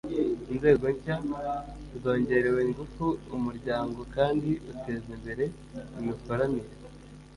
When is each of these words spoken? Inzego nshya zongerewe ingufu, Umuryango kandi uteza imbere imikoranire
Inzego 0.53 0.83
nshya 0.95 1.17
zongerewe 2.01 2.59
ingufu, 2.67 3.05
Umuryango 3.35 3.99
kandi 4.15 4.49
uteza 4.71 5.07
imbere 5.17 5.43
imikoranire 5.99 6.71